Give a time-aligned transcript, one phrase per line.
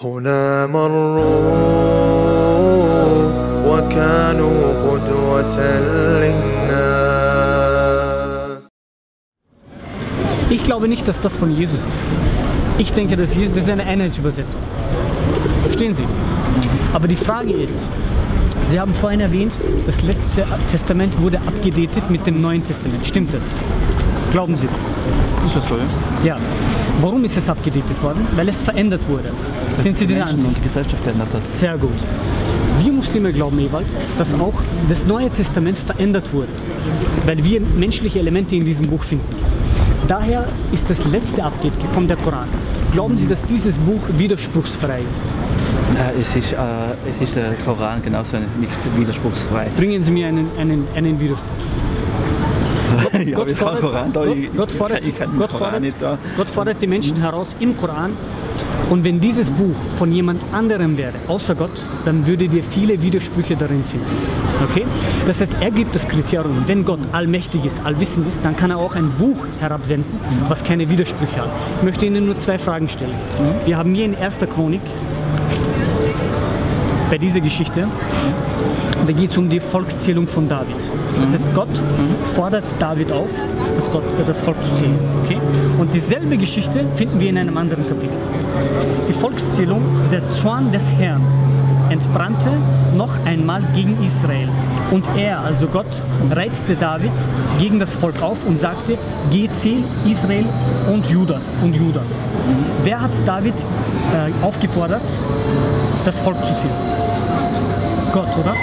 [0.00, 1.24] هنا مروا
[3.66, 5.58] وكانوا قدوة
[6.20, 6.64] للناس
[10.50, 12.08] Ich glaube nicht, dass das von Jesus ist.
[12.78, 14.60] Ich denke, dass Jesus, das ist eine Einheitsübersetzung.
[15.62, 16.06] Verstehen Sie?
[16.92, 17.88] Aber die Frage ist,
[18.62, 19.52] Sie haben vorhin erwähnt,
[19.86, 23.06] das letzte Testament wurde abgedatet mit dem Neuen Testament.
[23.06, 23.48] Stimmt das?
[24.31, 24.85] Glauben Sie das?
[25.45, 25.83] Ist ja so, ja?
[26.23, 26.35] Ja.
[27.01, 28.27] Warum ist es abgedatet worden?
[28.35, 29.31] Weil es verändert wurde.
[29.81, 30.57] Sind Sie dieser Menschen und Ansicht?
[30.57, 31.47] die Gesellschaft geändert hat.
[31.47, 31.89] Sehr gut.
[32.81, 33.87] Wir Muslime glauben, Ewald,
[34.17, 34.53] dass auch
[34.87, 36.49] das Neue Testament verändert wurde,
[37.25, 39.27] weil wir menschliche Elemente in diesem Buch finden.
[40.07, 42.47] Daher ist das letzte Update gekommen, der Koran.
[42.93, 45.25] Glauben Sie, dass dieses Buch widerspruchsfrei ist?
[45.93, 46.57] Nein, es ist, äh,
[47.09, 49.67] es ist der Koran genauso nicht widerspruchsfrei.
[49.75, 51.49] Bringen Sie mir einen, einen, einen Widerspruch.
[53.25, 53.45] ja,
[53.79, 54.25] Koran da.
[54.25, 56.17] Gott, ich, Gott, fordert, ich, ich kann den Gott, fordert, da.
[56.37, 58.17] Gott fordert die Menschen heraus im Koran.
[58.89, 63.55] Und wenn dieses Buch von jemand anderem wäre, außer Gott, dann würdet ihr viele Widersprüche
[63.55, 64.07] darin finden.
[64.63, 64.85] Okay?
[65.27, 68.77] Das heißt, er gibt das Kriterium, wenn Gott allmächtig ist, allwissend ist, dann kann er
[68.77, 71.49] auch ein Buch herabsenden, was keine Widersprüche hat.
[71.77, 73.15] Ich möchte Ihnen nur zwei Fragen stellen.
[73.65, 74.39] Wir haben hier in 1.
[74.55, 74.81] Chronik,
[77.11, 77.87] bei dieser Geschichte,
[79.05, 80.75] da geht es um die Volkszählung von David.
[81.21, 81.81] Das heißt, Gott
[82.35, 83.29] fordert David auf,
[83.75, 84.97] das, Gott, das Volk zu zählen.
[85.23, 85.37] Okay?
[85.77, 88.17] Und dieselbe Geschichte finden wir in einem anderen Kapitel.
[89.07, 89.81] Die Volkszählung,
[90.11, 91.21] der Zorn des Herrn,
[91.89, 92.51] entbrannte
[92.95, 94.49] noch einmal gegen Israel.
[94.91, 97.11] Und er, also Gott, reizte David
[97.59, 98.97] gegen das Volk auf und sagte,
[99.31, 100.45] geh zähl Israel
[100.91, 102.01] und Judas und Juda.
[102.83, 105.01] Wer hat David äh, aufgefordert,
[106.05, 106.73] das Volk zu zählen?
[108.13, 108.55] Gott, oder?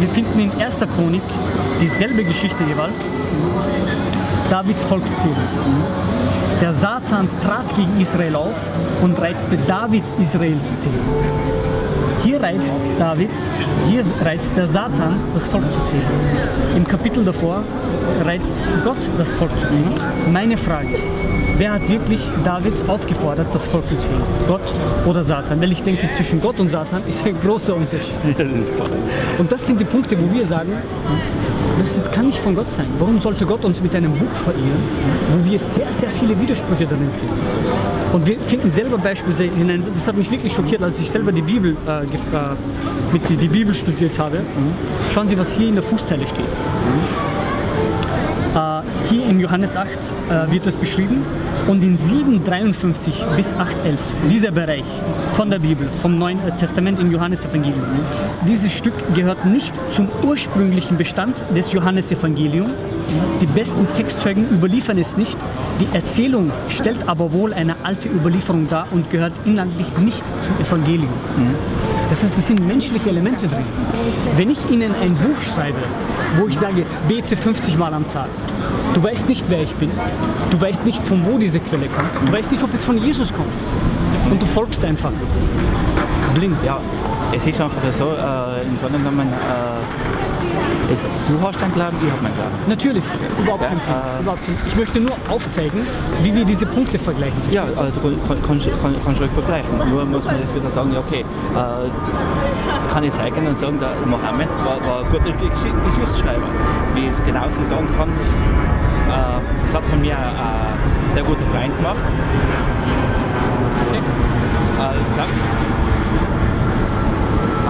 [0.00, 0.78] Wir finden in 1.
[0.96, 1.22] Chronik
[1.78, 2.94] dieselbe Geschichte jeweils.
[4.48, 5.36] Davids Volkszählung.
[6.58, 8.56] Der Satan trat gegen Israel auf
[9.02, 11.89] und reizte David, Israel zu zählen.
[12.22, 13.30] Hier reizt David,
[13.88, 16.02] hier reizt der Satan, das Volk zu zählen.
[16.76, 17.62] Im Kapitel davor
[18.24, 18.54] reizt
[18.84, 19.94] Gott, das Volk zu zählen.
[20.30, 21.18] Meine Frage ist,
[21.56, 24.20] wer hat wirklich David aufgefordert, das Volk zu zählen?
[24.46, 24.74] Gott
[25.06, 25.60] oder Satan?
[25.62, 28.14] Weil ich denke, zwischen Gott und Satan ist ein großer Unterschied.
[28.38, 28.88] Ja, das ist klar.
[29.38, 30.72] Und das sind die Punkte, wo wir sagen,
[31.80, 32.86] das kann nicht von Gott sein.
[32.98, 34.82] Warum sollte Gott uns mit einem Buch verehren,
[35.32, 37.40] wo wir sehr, sehr viele Widersprüche darin finden?
[38.12, 39.82] Und wir finden selber Beispiele hinein.
[39.94, 42.02] Das hat mich wirklich schockiert, als ich selber die Bibel, äh,
[43.12, 44.40] mit die, die Bibel studiert habe.
[45.14, 46.56] Schauen Sie, was hier in der Fußzeile steht.
[49.10, 51.24] Hier im Johannes 8 äh, wird das beschrieben.
[51.66, 53.98] Und in 7,53 bis 8,11,
[54.30, 54.84] dieser Bereich
[55.32, 57.82] von der Bibel, vom Neuen Testament im Johannesevangelium,
[58.46, 62.70] dieses Stück gehört nicht zum ursprünglichen Bestand des Johannesevangeliums.
[63.40, 65.36] Die besten Textzeugen überliefern es nicht.
[65.80, 71.08] Die Erzählung stellt aber wohl eine alte Überlieferung dar und gehört inhaltlich nicht zum Evangelium.
[72.10, 73.64] Das heißt, das sind menschliche Elemente drin.
[74.36, 75.78] Wenn ich Ihnen ein Buch schreibe,
[76.38, 78.28] wo ich sage, bete 50 Mal am Tag,
[78.94, 79.90] du weißt nicht, wer ich bin,
[80.50, 83.32] du weißt nicht, von wo diese Quelle kommt, du weißt nicht, ob es von Jesus
[83.32, 83.52] kommt.
[84.30, 85.12] Und du folgst einfach.
[86.34, 86.62] Blind.
[86.64, 86.80] Ja,
[87.32, 90.09] es ist einfach so, äh, im Grunde genommen, äh,
[90.92, 92.54] es, du hast deinen Glauben, ich habe meinen Glauben.
[92.68, 93.04] Natürlich,
[93.40, 93.96] überhaupt Ja, kein Thema.
[94.18, 95.80] äh, Überhaupt Ich möchte nur aufzeigen,
[96.22, 97.40] wie wir diese Punkte vergleichen.
[97.50, 99.70] Ja, also du kann, kannst, kann, kannst ruhig vergleichen.
[99.90, 103.90] Nur muss man jetzt wieder sagen, ja okay, äh, kann ich zeigen und sagen, der
[104.06, 106.48] Mohammed war, war ein guter Gesch Geschichtsschreiber.
[106.94, 111.76] Wie ich es genauso sagen kann, äh, das hat von mir ein sehr guter Freund
[111.76, 111.96] gemacht.
[113.88, 114.00] Okay.
[114.78, 115.28] Äh, gesagt,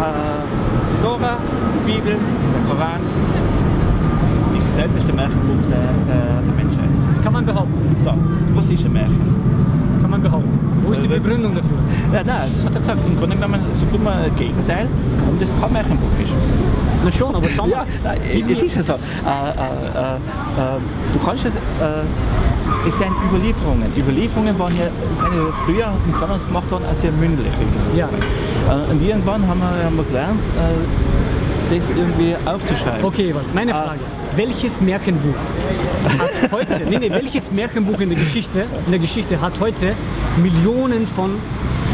[0.00, 0.69] äh,
[1.00, 1.38] die Tora,
[1.86, 3.00] die Bibel, der Koran
[4.56, 6.88] ist das älteste Märchenbuch der, der, der Menschheit.
[7.08, 7.96] Das kann man behaupten.
[8.04, 8.12] So,
[8.54, 9.34] was ist ein Märchen?
[10.02, 10.58] Kann man behaupten.
[10.84, 11.78] Wo ist die Äh, Begründung dafür?
[12.12, 12.98] Ja, nein, das hat er gesagt.
[13.06, 14.88] Im Grunde genommen sagt immer das Gegenteil,
[15.20, 16.32] warum das kein Märchenbuch ist.
[17.04, 17.68] Na schon, aber mal.
[17.68, 17.86] Ja,
[18.50, 18.92] es ist ja so.
[18.92, 20.18] Äh, äh, äh, äh,
[21.12, 21.58] du kannst es, äh,
[22.86, 23.92] es sind Überlieferungen.
[23.96, 27.50] Überlieferungen waren ja, sind ja früher nichts anderes gemacht worden als ja mündliche
[27.96, 28.08] Ja.
[28.90, 30.40] Und irgendwann haben wir, haben wir gelernt,
[31.70, 33.04] das irgendwie aufzuschreiben.
[33.04, 33.72] Okay, meine.
[33.72, 34.00] Frage.
[34.36, 35.34] Welches Märchenbuch
[36.18, 39.92] hat heute, nee, nee, welches Märchenbuch in der Geschichte, in der Geschichte hat heute
[40.40, 41.34] Millionen von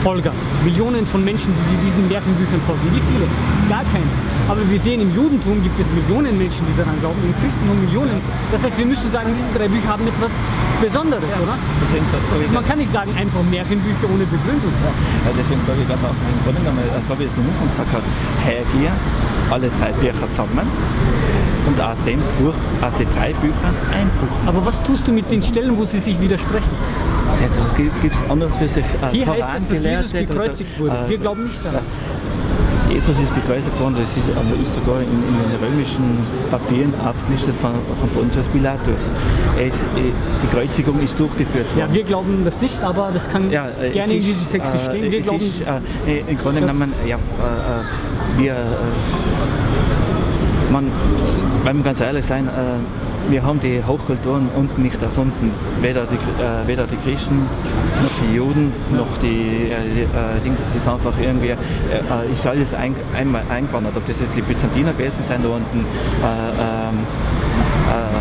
[0.02, 2.82] Folgern, Millionen von Menschen, die diesen Märchenbüchern folgen?
[2.92, 3.26] Wie viele?
[3.70, 4.04] Gar keine.
[4.48, 8.20] Aber wir sehen, im Judentum gibt es Millionen Menschen, die daran glauben, im Christentum Millionen.
[8.52, 10.32] Das heißt, wir müssen sagen, diese drei Bücher haben etwas
[10.80, 11.56] Besonderes, oder?
[11.82, 14.72] Deswegen so, so ist, man kann nicht sagen, einfach Märchenbücher ohne Begründung.
[14.84, 16.02] Ja, deswegen sage ich ganz
[16.44, 18.04] Grunde genommen, äh, so wie ich es am Anfang gesagt habe,
[18.44, 18.92] hergehe,
[19.50, 20.68] alle drei Bücher zusammen
[21.66, 22.54] und aus dem Buch,
[22.86, 24.36] aus den drei Büchern ein Buch.
[24.48, 26.70] Aber was tust du mit den Stellen, wo sie sich widersprechen?
[27.40, 30.96] Ja, da gibt es und für sich äh, Hier heißt es, dass Jesus gekreuzigt wurde.
[31.06, 31.80] äh, Wir glauben nicht daran.
[32.88, 36.18] Jesus ist gekreuzigt worden, das ist, äh, ist sogar in, in den römischen
[36.50, 39.10] Papieren aufgelistet von, von Pontius Pilatus.
[39.58, 40.12] Ist, äh,
[40.42, 41.88] die Kreuzigung ist durchgeführt worden.
[41.88, 44.50] Ja, wir glauben das nicht, aber das kann Ja, äh, gerne in es ist, diesem
[44.52, 45.10] Text äh, stehen.
[45.10, 45.60] Wir es glauben, ist,
[46.06, 48.56] äh, im Grunde genommen, ja, äh, äh, wir, äh,
[50.72, 50.90] man,
[51.66, 52.50] wenn wir ganz ehrlich sein, äh,
[53.28, 55.50] wir haben die Hochkulturen unten nicht erfunden.
[55.82, 60.56] Weder die, äh, weder die Christen, noch die Juden, noch die, äh, äh, Dinge.
[60.64, 63.96] Das ist einfach irgendwie, äh, ist alles ein, einmal eingewandert.
[63.96, 66.98] Ob das jetzt die Byzantiner gewesen sind da unten, äh, ähm,
[67.90, 68.20] äh,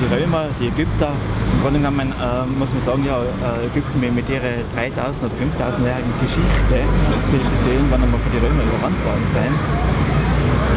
[0.00, 1.12] die Römer, die Ägypter,
[1.52, 3.18] im Grunde genommen äh, muss man sagen, ja,
[3.62, 6.88] Ägypten mit, ihrer 3000 oder 5000-jährigen Geschichte,
[7.52, 10.03] bis sie irgendwann einmal von den Römern überrannt worden sind.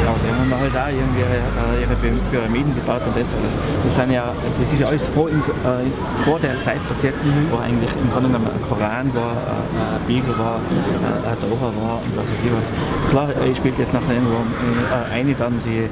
[0.08, 3.52] Ja, die haben halt auch irgendwie äh, ihre Py- Pyramiden gebaut und das alles.
[3.84, 5.84] Das, sind ja, das ist ja alles vor, uns, äh,
[6.24, 7.14] vor der Zeit passiert,
[7.52, 11.68] wo eigentlich im Grunde genommen ein Koran war, äh, eine Bibel war, äh, ein Tora
[11.76, 12.70] war und was weiß ich was.
[13.12, 15.90] Klar, äh, spielt jetzt nachher irgendwo äh, eine dann die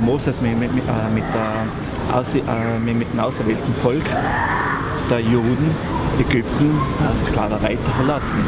[0.00, 0.84] Moses mit, mit, mit,
[1.14, 1.24] mit,
[2.96, 4.04] mit, dem auserwählten Volk
[5.10, 5.70] der Juden,
[6.18, 8.38] Ägypten, äh, Sklaverei zu verlassen.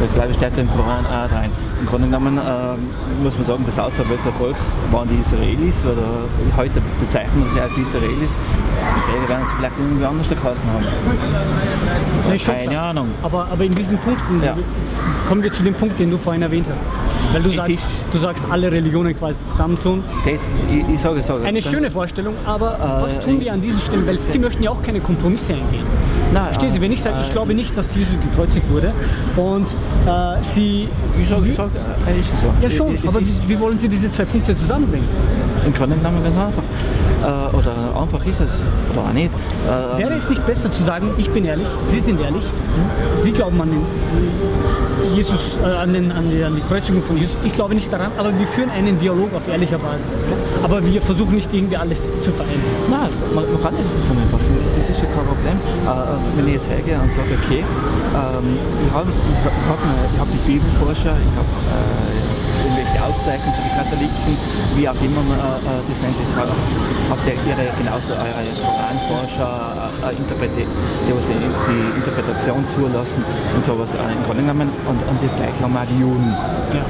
[0.00, 1.50] Das glaube ich steht im Koran auch rein.
[1.84, 4.56] Im Grunde genommen ähm, muss man sagen, das auserwählte Volk
[4.90, 6.24] waren die Israelis oder
[6.56, 8.38] heute bezeichnen wir sie als Israelis.
[9.06, 12.38] Früher werden sie vielleicht irgendwie anders geheißen haben.
[12.38, 12.84] Schon Keine klar.
[12.88, 13.08] Ahnung.
[13.22, 14.56] Aber, aber in diesen Punkten Ja.
[15.28, 16.86] kommen wir zu dem Punkt, den du vorhin erwähnt hast.
[17.34, 17.80] Weil du Es sagst,
[18.12, 20.02] du sagst, alle Religionen quasi zusammentun.
[20.24, 21.44] Ich, ich sage, ich sage.
[21.44, 24.06] Eine schöne Vorstellung, aber Äh, was tun die an diesen Stellen?
[24.06, 25.84] Weil sie möchten ja auch keine Kompromisse eingehen.
[26.34, 28.92] Nein, Verstehen Sie, wenn ich sage, ich glaube nicht, dass Jesus gekreuzigt wurde
[29.36, 30.88] und äh, Sie...
[31.16, 31.70] Ich ich sage,
[32.08, 32.52] äh, ist so.
[32.60, 35.06] Ja schon, aber wie, wie wollen Sie diese zwei Punkte zusammenbringen?
[35.64, 36.63] Im Grunde genommen ganz einfach.
[37.24, 38.60] Äh, oder einfach ist es,
[38.92, 39.30] oder auch nicht.
[39.32, 42.44] Äh, Wäre es nicht besser zu sagen, ich bin ehrlich, Sie sind ehrlich,
[43.18, 43.82] Sie glauben an den
[45.14, 48.12] Jesus, äh, an, den, an, die, an die Kreuzigung von Jesus, ich glaube nicht daran,
[48.18, 50.24] aber wir führen einen Dialog auf ehrlicher Basis.
[50.62, 52.62] Aber wir versuchen nicht irgendwie alles zu vereinen.
[52.90, 54.54] Nein, man, man kann es zusammenfassen.
[54.76, 55.56] Das ist ja kein Problem.
[55.56, 59.78] Äh, wenn ich jetzt hergehe und sage, okay, ähm, ich habe ich hab,
[60.14, 62.03] ich hab die Bibelforscher, ich habe
[62.94, 64.36] äh, irgendwelche Aufzeichnungen für die Katholiken,
[64.76, 66.52] wie auch immer man äh, das nennt, ich habe
[67.10, 70.66] hab sie ihre genauso äh, äh, Koranforscher, äh, äh, Interprete-
[71.06, 73.24] die, was die, die Interpretation zulassen
[73.54, 74.70] und sowas äh, im Grunde genommen.
[74.86, 76.32] Und, und das gleiche haben auch die Juden.
[76.72, 76.84] Ja.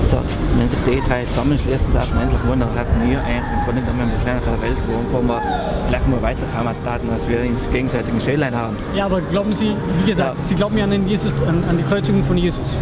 [0.00, 0.16] Also,
[0.56, 3.80] wenn sich die drei zusammenschließen, darf man endlich wohnen, dann hätten wir eigentlich im Grunde
[3.82, 5.42] genommen wahrscheinlich eine Welt, wo, wo wir
[5.88, 8.76] vielleicht mal weiterkommen taten, als wir ins gegenseitige Schälein haben.
[8.94, 10.42] ja, aber glauben Sie, wie gesagt, Ja.
[10.42, 12.76] Sie glauben ja an, den Jesus, an, an die Kreuzigung von Jesus.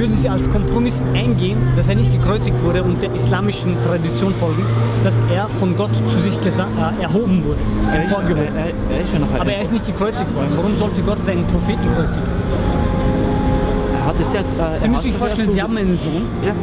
[0.00, 4.64] Würden Sie als Kompromiss eingehen, dass er nicht gekreuzigt wurde und der islamischen Tradition folgen,
[5.04, 7.58] dass er von Gott zu sich äh, erhoben wurde,
[7.92, 10.52] Er ist, er, er, er Aber er ist nicht gekreuzigt worden.
[10.56, 12.26] Warum sollte Gott seinen Propheten kreuzigen?
[13.94, 16.54] Er hat es ja, äh, Sie müssen sich vorstellen, Sie haben einen Sohn, Ja,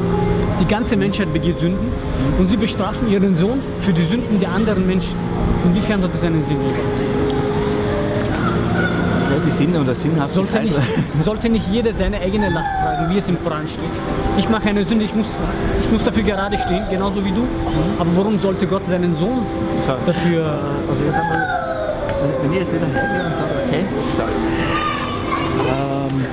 [0.60, 1.92] die ganze Menschheit begeht Sünden
[2.40, 5.16] und Sie bestrafen Ihren Sohn für die Sünden der anderen Menschen.
[5.64, 7.37] Inwiefern hat das einen Sinn gehabt?
[9.48, 10.54] Die Sinn oder Sinnhaftigkeit.
[10.54, 10.76] Sollte nicht,
[11.24, 13.84] sollte nicht jeder seine eigene Last tragen, wie es im Koran steht?
[14.38, 15.28] Ich mache eine Sünde, ich muss,
[15.82, 17.48] ich muss dafür gerade stehen, genauso wie du.
[18.00, 19.46] Aber warum sollte Gott seinen Sohn
[19.86, 19.94] So.
[20.06, 20.60] dafür...
[20.90, 21.48] Okay, sag mal,
[22.44, 23.86] wenn- ich jetzt wieder hergehe und sage, okay,
[24.18, 24.24] so.
[25.70, 26.26] Ähm,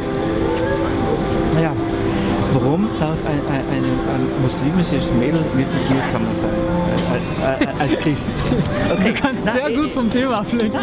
[1.54, 1.72] naja,
[2.52, 6.50] warum darf ein, ein, ein, ein muslimisches Mädel mit mir zusammen sein?
[7.12, 7.24] Als,
[7.68, 8.26] als, als Christ.
[9.04, 10.80] Du kannst sehr Nein, gut vom Thema ablenken.